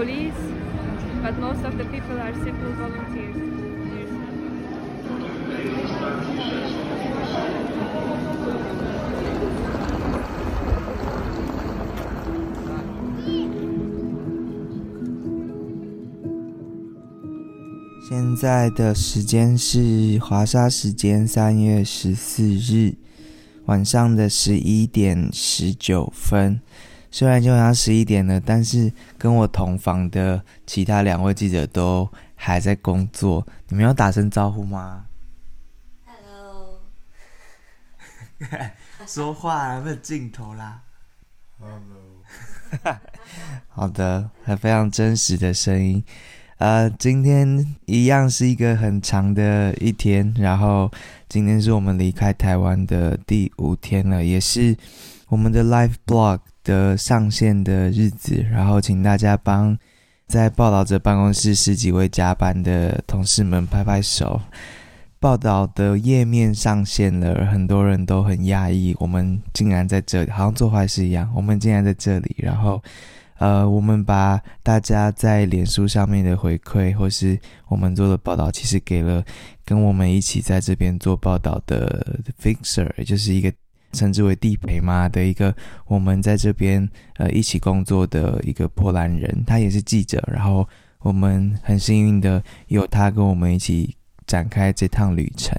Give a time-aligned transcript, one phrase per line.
[0.00, 0.42] police,
[1.20, 3.36] but most of the people are simple volunteers.
[18.08, 22.94] 现在的时间是华沙时间三月十四日
[23.66, 26.58] 晚上的十一点十九分。
[27.10, 33.46] 虽然就像十一点了，但是跟我同房的其他两位记者都还在工作。
[33.68, 35.06] 你们要打声招呼吗
[36.06, 36.80] ？Hello，
[39.06, 40.82] 说话有没有镜头啦
[41.58, 42.22] ？Hello，
[43.68, 46.04] 好的，很非常真实的声音。
[46.58, 50.90] 呃，今天一样是一个很长的一天，然后
[51.28, 54.76] 今天是我们离开台湾的第五天了，也是
[55.28, 59.76] 我们的 live blog 的上线的日子，然后请大家帮
[60.26, 64.40] 在报道者办公室十几位加班的同事们拍拍手。
[65.18, 72.82] 报道的页面上线了，很多人都很讶异，我们竟然在这里，好像做坏事一样，我们竟然在这里，然后。
[73.40, 79.24] 呃，我们把大家在脸书上面的回馈，或是我们做的报道，其实给了
[79.64, 83.50] 跟我们一起在这边做报道的 fixer，就是一个
[83.92, 85.54] 称之为地陪嘛的一个
[85.86, 90.68] 我们在这边呃一起工作的一个波兰人，他也是记者，然后
[91.00, 93.96] 我们很幸运的有他跟我们一起
[94.26, 95.56] 展开这趟旅程，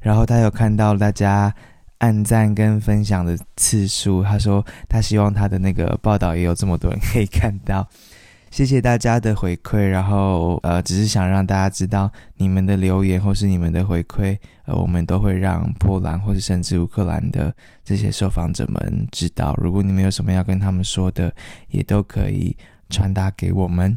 [0.00, 1.54] 然后他有看到大家。
[1.98, 7.88] 按赞跟分享的次数，他说他希望他的那个报道也有这么多人可以看到。
[8.50, 19.54] 谢谢大家的回馈，然后呃，只是想让大家知道你们的留言或是你们的回馈，呃，我们都会让波兰或者甚至乌克兰的这些受访者们知道。
[19.62, 21.34] 如果你们有什么要跟他们说的，
[21.68, 22.56] 也都可以
[22.90, 23.96] 传达给我们。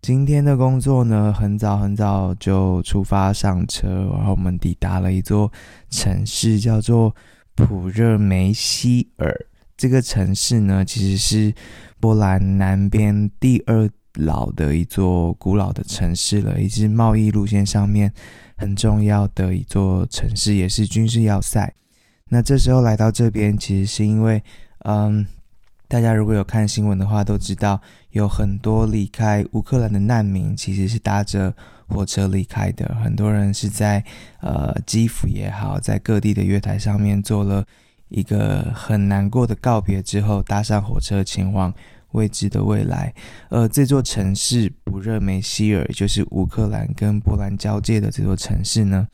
[0.00, 5.52] 今天的工作呢，很早很早就出发上车，然后我们抵达了一座
[5.90, 7.14] 城市，叫做。
[7.60, 9.36] 普热梅希尔
[9.76, 11.52] 这个城市呢，其实是
[11.98, 18.12] 波兰南边第二老的一座古老的城市了，也是贸易路线上面
[18.56, 21.72] 很重要的一座城市，也是军事要塞。
[22.28, 24.42] 那这时候来到这边，其实是因为，
[24.84, 25.26] 嗯，
[25.88, 27.80] 大家如果有看新闻的话，都知道
[28.10, 31.54] 有很多离开乌克兰的难民，其实是搭着。
[31.90, 34.04] 火车离开的很多人是在
[34.42, 37.64] 呃基辅也好，在各地的月台上面做了
[38.10, 41.72] 一个很难过的告别之后，搭上火车前往
[42.12, 43.12] 未知的未来。
[43.48, 49.06] 而这座城市不热梅希尔，就是乌克兰跟波兰交界的这座城市呢，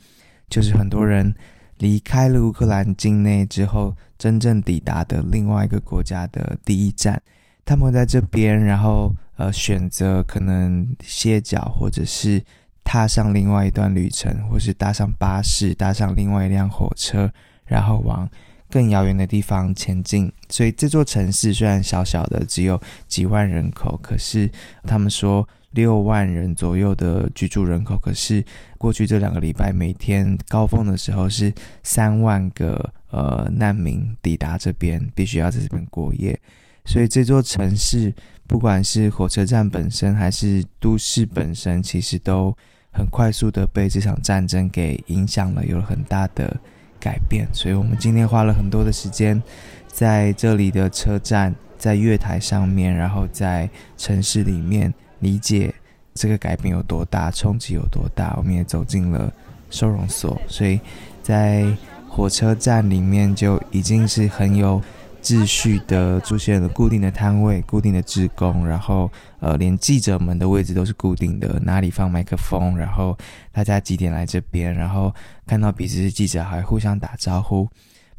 [0.49, 1.34] 就是很多人
[1.78, 7.22] 离开了乌克兰境内之后，真正抵达的另外一个国家的第一站。
[7.65, 12.43] 他们在这边，然后呃选择可能歇脚，或者是。
[12.87, 17.32] 踏上另外一段旅程，或是搭上巴士，搭上另外一辆火车，
[17.65, 18.28] 然后往
[18.74, 20.32] 更遥远的地方前进。
[20.48, 24.50] 所以这座城市虽然小小的，只有几万人口，可是
[24.82, 27.96] 他们说六万人左右的居住人口。
[27.98, 28.44] 可是
[28.76, 36.36] 过去这两个礼拜，每天高峰的时候是三万个呃难民抵达这边，必须要在这边过夜。
[36.84, 38.12] 所以这座城市，
[38.48, 42.52] 不管是火车站本身，还是都市本身，其实都。
[42.96, 46.56] 很快速的被这场战争给影响了，有了很大的
[47.04, 47.47] 改变。
[47.53, 49.41] 所以，我们今天花了很多的时间
[49.87, 55.75] 在这里的车站，在月台上面，然后在城市里面理解
[56.14, 58.34] 这个改变有多大，冲击有多大。
[58.38, 59.31] 我们也走进了
[59.69, 60.81] 收容所，所以
[61.22, 61.66] 在
[62.09, 64.81] 火车站里面就已经是很有。
[65.24, 73.16] 秩序的出现了固定的摊位、固定的职工，然后呃，连记者们的位置都是固定的，哪里放麦克风，然后
[73.50, 75.12] 大家几点来这边，然后
[75.46, 77.66] 看到彼此是记者还互相打招呼。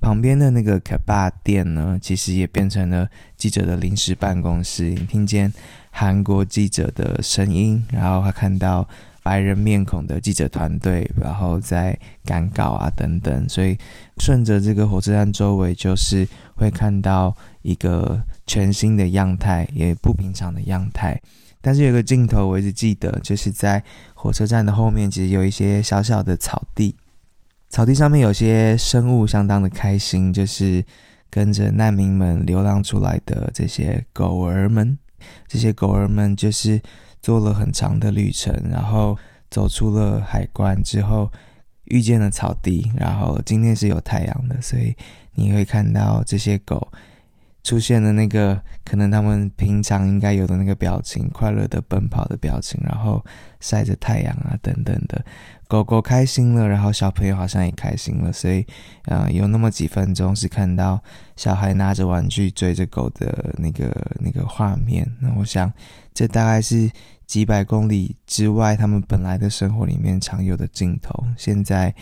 [0.01, 3.07] 旁边的那个卡巴店呢，其实也变成了
[3.37, 4.85] 记者的临时办公室。
[4.85, 5.53] 你听见
[5.91, 8.87] 韩国记者的声音，然后还看到。
[9.25, 13.75] 白人面孔的记者团队，然后在赶稿啊等等，所以
[14.19, 21.19] 顺着这个火车站周围，就是会看到一个全新的样态，也不平常的样态。
[21.59, 23.83] 但是有个镜头我一直记得，就是在
[24.13, 26.95] 火车站的后面，其实有一些小小的草地，
[27.67, 30.85] 草地上面有些生物相当的开心，就是
[31.31, 34.95] 跟着难民们流浪出来的这些狗儿们，
[35.47, 36.79] 这些狗儿们就是。
[37.25, 39.17] 做了很长的旅程，然后
[39.49, 41.27] 走出了海关之后，
[41.85, 42.91] 遇见了草地。
[42.95, 44.95] 然后今天是有太阳的，所以
[45.33, 46.87] 你会看到这些狗
[47.63, 53.25] 出现的那个可能他们平常应该有的那个表情，快乐的奔跑的表情，然后
[53.59, 55.25] 晒着太阳啊等等的，
[55.67, 58.63] 狗狗开心了，然后小朋友好像也开心了，所以，
[59.05, 61.01] 呃，有那么几分钟是看到
[61.35, 63.89] 小孩拿着玩具追着狗的那个
[64.19, 65.11] 那个画面。
[65.19, 65.73] 那我想，
[66.13, 66.87] 这大概是
[67.25, 71.93] 几百公里之外他们本来的生活里面常有的镜头，现在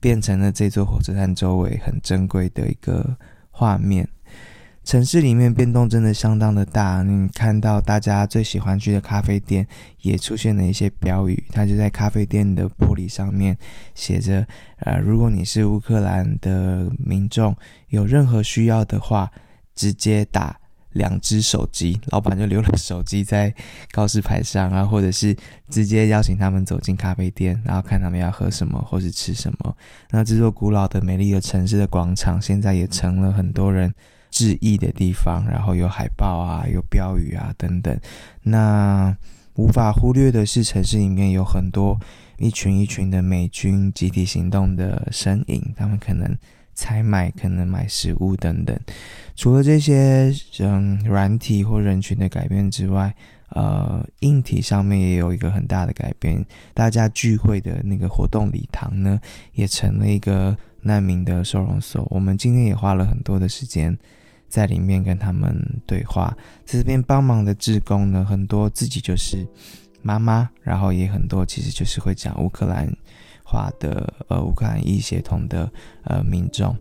[0.00, 3.16] 变成了这座火车站周围很珍贵的一个
[3.50, 4.08] 画面。
[4.84, 9.66] 城市里面变动真的相当的大，你看到大家最喜欢去的咖啡店
[10.00, 13.54] 也出现了一些标语，它就在咖啡店的玻璃上面
[13.94, 14.46] 写着：
[14.78, 17.54] 呃，如果你是乌克兰的民众，
[17.88, 19.30] 有任何需要的话，
[19.74, 20.58] 直接打
[20.98, 21.98] 两只手机。
[22.08, 23.54] 老板就留了手机在
[23.90, 25.34] 告示牌上，然后或者是
[25.70, 29.74] 直接邀请他们走进咖啡店，然后看他们要喝什么或是吃什么。
[30.10, 33.94] 那这座古老的美丽的城市的广场，现在也成了很多人。
[34.30, 37.98] 致意的地方，然后有海报啊，有标语啊等等。
[38.42, 39.16] 那
[39.54, 41.98] 无法忽略的是，城市里面有很多
[42.36, 46.36] 一群一群的美军集体行动的身影，他们可能
[46.78, 48.78] 采买，可能买食物等等。
[49.34, 53.12] 除了这些嗯软体或人群的改变之外，
[53.48, 56.46] 呃，硬体上面也有一个很大的改变。
[56.72, 59.20] 大家聚会的那个活动礼堂呢，
[59.54, 62.06] 也成了一个难民的收容所。
[62.10, 63.98] 我们今天也花了很多的时间。
[64.48, 66.34] 在里面跟他们对话，
[66.64, 69.46] 在这边帮忙的志工呢，很多自己就是
[70.00, 72.90] 妈妈，然后也很多其实就是会讲乌克兰
[73.48, 75.70] 话的，呃，乌克兰裔协同的
[76.04, 76.76] 呃民众。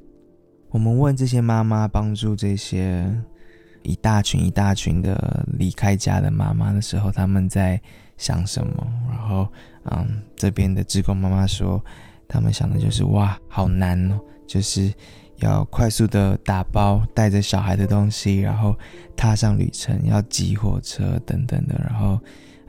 [0.69, 3.09] 我们问这些妈妈帮助这些
[3.83, 7.81] 一大群一大群的离开家的妈妈的时候，他们在
[8.17, 8.87] 想什么？
[9.09, 9.47] 然后，
[9.85, 11.81] 嗯，这边的志工妈妈说，
[12.27, 14.93] 他们想的就是哇，好难哦，就是。
[15.39, 18.75] 要快速的打包，带着小孩的东西，然后
[19.15, 21.79] 踏上旅程，要挤火车等等的。
[21.87, 22.19] 然后，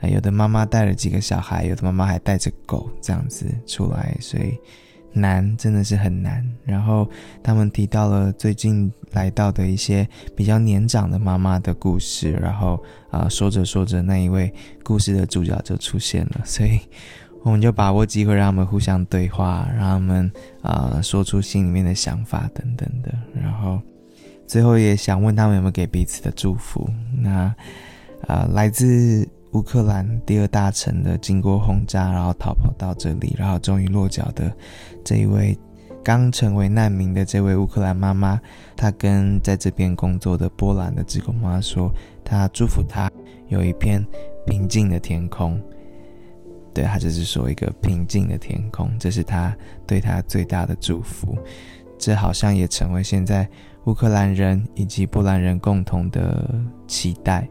[0.07, 4.57] 有的妈妈带了几个小孩，有的妈妈还带着狗这样子出来，所以
[5.11, 6.47] 难，真的是很难。
[6.63, 7.09] 然后
[7.43, 14.53] 他们提到了最近来到的一些比较年长的妈妈的故事，然后啊，说着说着，那一位
[14.83, 16.79] 故事的主角就出现了，所以。
[17.41, 20.29] 我们就把握机会，让他们互相对话，让他们
[20.61, 23.09] 啊说出心里面的想法等等的。
[23.33, 23.81] 然后
[24.45, 26.85] 最后也想问他们有没有给彼此的祝福。
[27.17, 27.55] 那
[28.27, 34.51] 啊，来自乌克兰第二大城的，经过轰炸，然后逃跑到这里，然后终于落脚的
[35.03, 35.57] 这一位
[36.03, 38.39] 刚成为难民的这位乌克兰妈妈，
[38.75, 41.91] 她跟在这边工作的波兰的职工妈妈说，
[42.23, 43.11] 她祝福她
[43.47, 44.05] 有一片
[44.45, 45.59] 平静的天空。
[46.71, 49.53] 对他就是说一个平静的天空，这是他
[49.87, 51.35] 对他最大的祝福。
[51.97, 53.45] 这好像也成为现在
[53.85, 56.47] 乌克兰人以及波兰人共同的
[56.87, 57.49] 期待。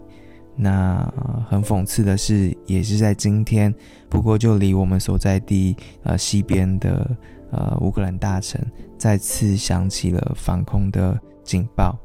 [0.58, 1.08] 那
[1.48, 3.72] 很讽刺的是，也是在今天，
[4.08, 7.08] 不过就离我们所在地呃西边的
[7.52, 8.60] 呃乌克兰大城
[8.98, 11.96] 再次响起了防空的警报，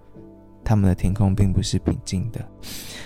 [0.64, 2.40] 他们的天空并不是平静的。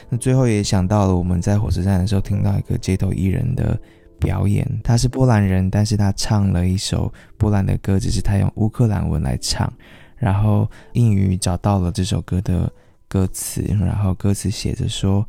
[0.10, 3.80] 那最后也想到了我们在火车站的时候听到一个街头艺人的。
[4.20, 9.72] 表演，他是波兰人，但是他唱了一首波兰的歌，只是他用乌克兰文来唱。
[10.16, 12.68] 然后英语找到了这首歌的
[13.08, 15.28] 歌词，然后歌词写着说：“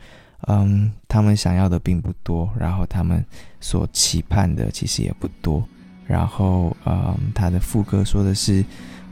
[0.49, 3.25] 嗯，他们想要的并不多，然后他们
[3.61, 5.67] 所期盼的其实也不多。”
[6.07, 8.65] 然后，嗯，他的副歌说的是：“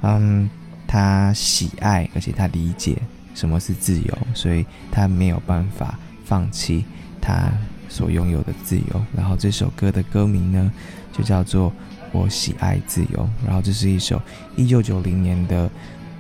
[0.03, 0.49] 嗯，
[0.87, 2.97] 他喜爱，而且他理解
[3.35, 6.85] 什么是自由，所以他没有办法放弃
[7.21, 7.53] 他。”
[7.89, 10.73] 所拥有的自由，然后这首歌的歌名呢，
[11.13, 11.71] 就叫做
[12.13, 13.21] 《我喜爱自由》。
[13.47, 14.21] 然后这是一首
[14.57, 15.71] 一九九零年的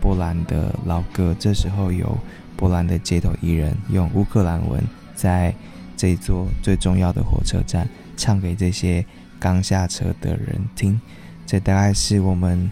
[0.06, 1.34] 波兰的老歌。
[1.36, 2.16] 这时候有
[2.56, 4.80] 波兰的街头艺人用乌克兰文，
[5.16, 5.52] 在
[5.96, 9.04] 这座最重要的火车站唱给这些
[9.40, 11.00] 刚下车的人听。
[11.44, 12.70] 这大概是我们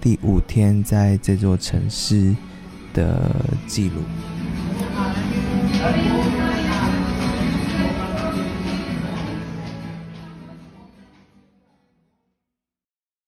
[0.00, 2.34] 第五天在这座城市
[2.92, 3.30] 的
[3.68, 4.02] 记录。